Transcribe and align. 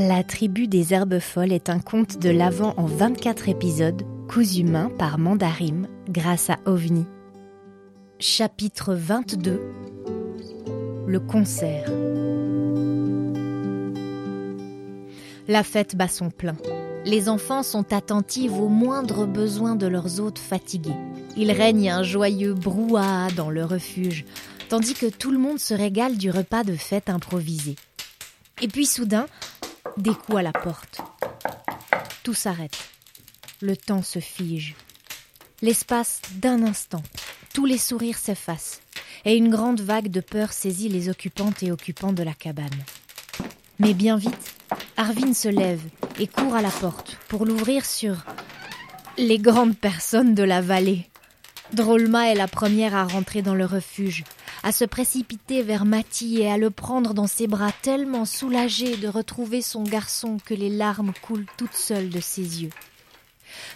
La 0.00 0.22
tribu 0.22 0.68
des 0.68 0.94
herbes 0.94 1.18
folles 1.18 1.52
est 1.52 1.68
un 1.68 1.80
conte 1.80 2.20
de 2.20 2.30
l'Avent 2.30 2.72
en 2.76 2.86
24 2.86 3.48
épisodes, 3.48 4.04
cousu 4.28 4.62
main 4.62 4.92
par 4.96 5.18
Mandarim 5.18 5.88
grâce 6.08 6.50
à 6.50 6.58
OVNI. 6.66 7.04
Chapitre 8.20 8.94
22 8.94 9.60
Le 11.04 11.18
concert 11.18 11.90
La 15.48 15.64
fête 15.64 15.96
bat 15.96 16.06
son 16.06 16.30
plein. 16.30 16.56
Les 17.04 17.28
enfants 17.28 17.64
sont 17.64 17.92
attentifs 17.92 18.52
aux 18.52 18.68
moindres 18.68 19.26
besoins 19.26 19.74
de 19.74 19.88
leurs 19.88 20.20
hôtes 20.20 20.38
fatigués. 20.38 20.94
Il 21.36 21.50
règne 21.50 21.90
un 21.90 22.04
joyeux 22.04 22.54
brouhaha 22.54 23.32
dans 23.34 23.50
le 23.50 23.64
refuge, 23.64 24.26
tandis 24.68 24.94
que 24.94 25.06
tout 25.06 25.32
le 25.32 25.38
monde 25.38 25.58
se 25.58 25.74
régale 25.74 26.16
du 26.16 26.30
repas 26.30 26.62
de 26.62 26.76
fête 26.76 27.10
improvisé. 27.10 27.74
Et 28.60 28.68
puis 28.68 28.86
soudain, 28.86 29.26
des 29.98 30.14
coups 30.14 30.38
à 30.38 30.42
la 30.42 30.52
porte. 30.52 31.00
Tout 32.22 32.34
s'arrête. 32.34 32.78
Le 33.60 33.76
temps 33.76 34.02
se 34.02 34.20
fige. 34.20 34.74
L'espace 35.60 36.22
d'un 36.34 36.62
instant, 36.62 37.02
tous 37.52 37.66
les 37.66 37.78
sourires 37.78 38.18
s'effacent, 38.18 38.80
et 39.24 39.36
une 39.36 39.50
grande 39.50 39.80
vague 39.80 40.08
de 40.08 40.20
peur 40.20 40.52
saisit 40.52 40.88
les 40.88 41.08
occupantes 41.08 41.62
et 41.62 41.72
occupants 41.72 42.12
de 42.12 42.22
la 42.22 42.34
cabane. 42.34 42.84
Mais 43.80 43.94
bien 43.94 44.16
vite, 44.16 44.54
Arvin 44.96 45.34
se 45.34 45.48
lève 45.48 45.82
et 46.18 46.28
court 46.28 46.54
à 46.54 46.62
la 46.62 46.70
porte 46.70 47.18
pour 47.28 47.44
l'ouvrir 47.44 47.84
sur 47.84 48.24
les 49.16 49.38
grandes 49.38 49.76
personnes 49.76 50.34
de 50.34 50.44
la 50.44 50.60
vallée. 50.60 51.06
Drolma 51.72 52.28
est 52.28 52.36
la 52.36 52.48
première 52.48 52.94
à 52.94 53.04
rentrer 53.04 53.42
dans 53.42 53.54
le 53.54 53.66
refuge, 53.66 54.24
à 54.62 54.72
se 54.72 54.84
précipiter 54.84 55.62
vers 55.62 55.84
Mati 55.84 56.40
et 56.40 56.50
à 56.50 56.58
le 56.58 56.70
prendre 56.70 57.14
dans 57.14 57.26
ses 57.26 57.46
bras 57.46 57.72
tellement 57.82 58.24
soulagée 58.24 58.96
de 58.96 59.08
retrouver 59.08 59.62
son 59.62 59.82
garçon 59.82 60.38
que 60.44 60.54
les 60.54 60.70
larmes 60.70 61.12
coulent 61.22 61.46
toutes 61.56 61.74
seules 61.74 62.10
de 62.10 62.20
ses 62.20 62.62
yeux. 62.62 62.70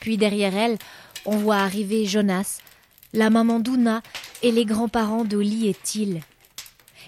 Puis 0.00 0.16
derrière 0.16 0.56
elle, 0.56 0.78
on 1.24 1.36
voit 1.36 1.56
arriver 1.56 2.06
Jonas, 2.06 2.58
la 3.12 3.30
maman 3.30 3.60
Douna 3.60 4.02
et 4.42 4.52
les 4.52 4.64
grands-parents 4.64 5.24
d'Oli 5.24 5.68
et 5.68 5.74
Till. 5.74 6.20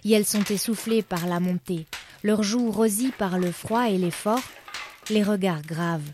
Et 0.04 0.12
elles 0.12 0.26
sont 0.26 0.44
essoufflées 0.44 1.02
par 1.02 1.26
la 1.26 1.40
montée, 1.40 1.86
leurs 2.22 2.42
joues 2.42 2.70
rosies 2.70 3.12
par 3.16 3.38
le 3.38 3.52
froid 3.52 3.88
et 3.88 3.98
l'effort, 3.98 4.42
les 5.10 5.22
regards 5.22 5.62
graves. 5.62 6.08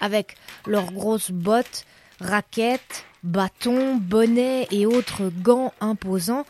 Avec 0.00 0.36
leurs 0.66 0.92
grosses 0.92 1.30
bottes, 1.30 1.84
raquettes, 2.20 3.04
bâtons, 3.24 3.96
bonnets 3.96 4.68
et 4.70 4.86
autres 4.86 5.32
gants 5.42 5.72
imposants, 5.80 6.46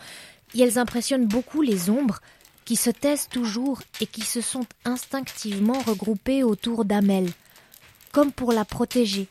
et 0.54 0.62
elles 0.62 0.78
impressionnent 0.78 1.26
beaucoup 1.26 1.62
les 1.62 1.88
ombres 1.88 2.20
qui 2.64 2.76
se 2.76 2.90
taisent 2.90 3.28
toujours 3.28 3.80
et 4.00 4.06
qui 4.06 4.22
se 4.22 4.40
sont 4.40 4.66
instinctivement 4.84 5.80
regroupées 5.80 6.42
autour 6.42 6.84
d'Amel, 6.84 7.30
comme 8.12 8.32
pour 8.32 8.52
la 8.52 8.64
protéger, 8.64 9.28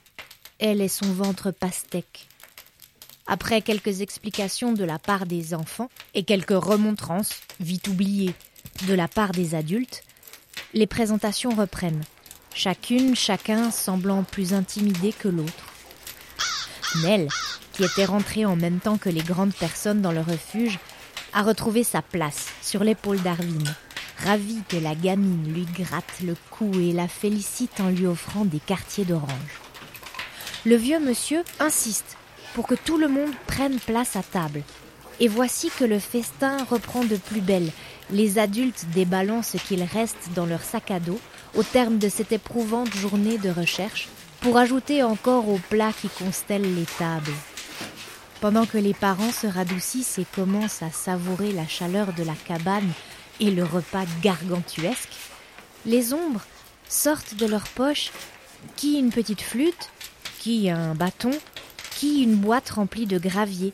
elle 0.60 0.82
et 0.82 0.88
son 0.88 1.12
ventre 1.12 1.52
pastèque. 1.52 2.28
Après 3.28 3.62
quelques 3.62 4.02
explications 4.02 4.74
de 4.74 4.84
la 4.84 5.00
part 5.00 5.26
des 5.26 5.54
enfants 5.54 5.90
et 6.14 6.24
quelques 6.24 6.52
remontrances, 6.52 7.42
vite 7.60 7.88
oubliées, 7.88 8.34
de 8.88 8.94
la 8.94 9.08
part 9.08 9.32
des 9.32 9.56
adultes, 9.56 10.04
les 10.74 10.88
présentations 10.88 11.52
reprennent, 11.52 12.04
chacune, 12.54 13.16
chacun 13.16 13.72
semblant 13.72 14.24
plus 14.24 14.54
intimidé 14.54 15.14
que 15.14 15.30
l'autre. 15.30 15.73
Nell, 17.02 17.28
qui 17.74 17.84
était 17.84 18.06
rentrée 18.06 18.46
en 18.46 18.56
même 18.56 18.80
temps 18.80 18.98
que 18.98 19.10
les 19.10 19.22
grandes 19.22 19.54
personnes 19.54 20.02
dans 20.02 20.12
le 20.12 20.22
refuge, 20.22 20.80
a 21.34 21.42
retrouvé 21.42 21.84
sa 21.84 22.02
place 22.02 22.48
sur 22.62 22.84
l'épaule 22.84 23.22
d'Arvin, 23.22 23.64
ravie 24.24 24.62
que 24.70 24.78
la 24.78 24.96
gamine 24.96 25.52
lui 25.54 25.66
gratte 25.66 26.22
le 26.24 26.36
cou 26.52 26.72
et 26.80 26.94
la 26.94 27.08
félicite 27.08 27.80
en 27.80 27.90
lui 27.90 28.06
offrant 28.06 28.46
des 28.46 28.60
quartiers 28.60 29.06
d'orange. 29.06 29.30
Le 30.66 30.76
vieux 30.76 31.00
monsieur 31.00 31.44
insiste 31.60 32.18
pour 32.54 32.68
que 32.68 32.76
tout 32.76 32.98
le 32.98 33.08
monde 33.08 33.32
prenne 33.48 33.80
place 33.80 34.16
à 34.16 34.24
table. 34.24 34.62
Et 35.20 35.28
voici 35.28 35.70
que 35.78 35.84
le 35.84 36.00
festin 36.00 36.64
reprend 36.70 37.04
de 37.04 37.18
plus 37.18 37.42
belle, 37.42 37.70
les 38.12 38.40
adultes 38.40 38.86
déballant 38.94 39.42
ce 39.42 39.58
qu'il 39.58 39.84
reste 39.84 40.30
dans 40.36 40.46
leur 40.46 40.62
sac 40.62 40.92
à 40.92 41.00
dos 41.00 41.20
au 41.56 41.64
terme 41.64 41.98
de 41.98 42.10
cette 42.10 42.32
éprouvante 42.32 42.94
journée 42.96 43.38
de 43.38 43.50
recherche 43.50 44.08
pour 44.44 44.58
ajouter 44.58 45.04
encore 45.04 45.48
aux 45.48 45.62
plats 45.70 45.94
qui 45.94 46.10
constellent 46.10 46.76
les 46.76 46.86
tables. 47.00 47.32
Pendant 48.42 48.66
que 48.66 48.78
les 48.78 48.94
parents 48.94 49.32
se 49.32 49.48
radoucissent 49.48 50.20
et 50.20 50.26
commencent 50.36 50.84
à 50.84 50.92
savourer 50.92 51.54
la 51.54 51.66
chaleur 51.66 52.12
de 52.12 52.24
la 52.24 52.34
cabane 52.46 52.92
et 53.40 53.52
le 53.52 53.64
repas 53.64 54.04
gargantuesque, 54.22 55.14
les 55.86 56.14
ombres 56.14 56.42
sortent 56.90 57.36
de 57.36 57.46
leurs 57.46 57.70
poches, 57.70 58.12
qui 58.76 59.00
une 59.00 59.12
petite 59.12 59.42
flûte, 59.42 59.90
qui 60.40 60.70
un 60.70 60.94
bâton, 60.94 61.32
qui 61.96 62.24
une 62.24 62.36
boîte 62.36 62.70
remplie 62.72 63.06
de 63.06 63.18
gravier, 63.18 63.72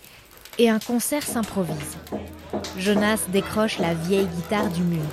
et 0.59 0.69
un 0.69 0.79
concert 0.79 1.23
s'improvise. 1.23 1.97
Jonas 2.77 3.21
décroche 3.29 3.79
la 3.79 3.95
vieille 3.95 4.27
guitare 4.27 4.69
du 4.69 4.83
mur, 4.83 5.05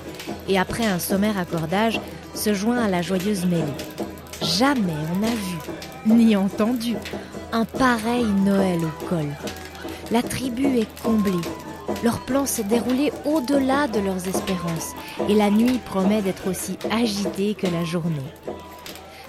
et 0.48 0.58
après 0.58 0.84
un 0.84 0.98
sommaire 0.98 1.38
accordage, 1.38 1.98
se 2.34 2.52
joint 2.52 2.84
à 2.84 2.88
la 2.88 3.00
joyeuse 3.00 3.46
mêlée. 3.46 4.05
Jamais 4.46 4.94
on 5.12 5.18
n'a 5.18 5.34
vu, 5.34 5.58
ni 6.06 6.36
entendu, 6.36 6.94
un 7.52 7.64
pareil 7.64 8.24
Noël 8.24 8.78
au 8.84 9.06
col. 9.06 9.26
La 10.12 10.22
tribu 10.22 10.78
est 10.78 11.02
comblée. 11.02 11.32
Leur 12.04 12.24
plan 12.24 12.46
s'est 12.46 12.64
déroulé 12.64 13.12
au-delà 13.24 13.88
de 13.88 13.98
leurs 13.98 14.28
espérances, 14.28 14.94
et 15.28 15.34
la 15.34 15.50
nuit 15.50 15.80
promet 15.84 16.22
d'être 16.22 16.48
aussi 16.48 16.78
agitée 16.90 17.54
que 17.54 17.66
la 17.66 17.84
journée. 17.84 18.16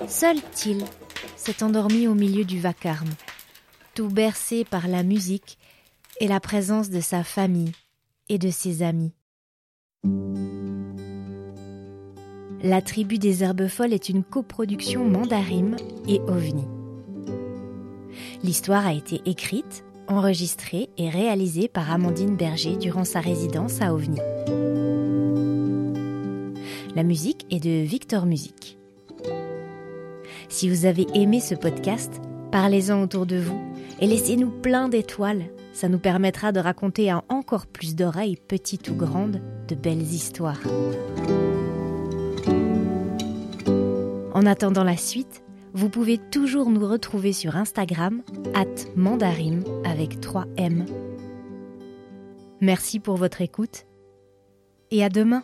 Seul 0.08 0.38
Till 0.54 0.84
s'est 1.36 1.64
endormi 1.64 2.08
au 2.08 2.14
milieu 2.14 2.46
du 2.46 2.60
vacarme, 2.60 3.10
tout 3.96 4.10
bercé 4.10 4.66
par 4.66 4.88
la 4.88 5.02
musique 5.02 5.58
et 6.20 6.28
la 6.28 6.40
présence 6.40 6.92
de 6.92 7.02
sa 7.02 7.24
famille 7.24 7.72
et 8.30 8.38
de 8.38 8.52
ses 8.52 8.84
amis. 8.84 9.14
La 12.64 12.82
tribu 12.82 13.20
des 13.20 13.44
herbes 13.44 13.68
folles 13.68 13.94
est 13.94 14.10
une 14.10 14.24
coproduction 14.24 15.06
Mandarim 15.06 15.76
et 16.08 16.20
OVNI. 16.22 16.66
L'histoire 18.44 18.88
a 18.88 18.94
été 18.94 19.22
écrite, 19.26 19.86
enregistrée 20.08 20.90
et 20.98 21.10
réalisée 21.10 21.68
par 21.68 21.92
Amandine 21.92 22.36
Berger 22.36 22.76
durant 22.76 23.04
sa 23.04 23.20
résidence 23.20 23.80
à 23.82 23.94
OVNI. 23.94 24.20
La 26.96 27.04
musique 27.04 27.46
est 27.52 27.64
de 27.64 27.86
Victor 27.86 28.26
Music. 28.26 28.80
Si 30.50 30.68
vous 30.68 30.86
avez 30.86 31.06
aimé 31.14 31.40
ce 31.40 31.54
podcast, 31.54 32.20
parlez-en 32.52 33.04
autour 33.04 33.28
de 33.28 33.38
vous 33.38 33.62
et 34.00 34.08
laissez-nous 34.08 34.50
plein 34.50 34.90
d'étoiles. 34.90 35.44
Ça 35.74 35.90
nous 35.90 36.00
permettra 36.00 36.52
de 36.52 36.60
raconter 36.60 37.12
à 37.12 37.24
encore 37.30 37.68
plus 37.68 37.96
d'oreilles, 37.96 38.38
petites 38.48 38.90
ou 38.90 38.96
grandes, 38.96 39.42
de 39.68 39.76
belles 39.76 40.02
histoires. 40.02 40.62
En 44.38 44.46
attendant 44.46 44.84
la 44.84 44.98
suite, 44.98 45.42
vous 45.74 45.90
pouvez 45.90 46.20
toujours 46.20 46.70
nous 46.70 46.88
retrouver 46.88 47.34
sur 47.34 47.56
Instagram, 47.56 48.22
at 48.54 48.68
mandarim 48.96 49.64
avec 49.84 50.22
3 50.22 50.46
M. 50.58 50.86
Merci 52.62 53.00
pour 53.00 53.16
votre 53.16 53.42
écoute 53.42 53.88
et 54.92 55.04
à 55.04 55.10
demain. 55.10 55.42